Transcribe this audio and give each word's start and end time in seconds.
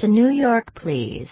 To 0.00 0.08
New 0.08 0.30
York, 0.30 0.74
please. 0.76 1.30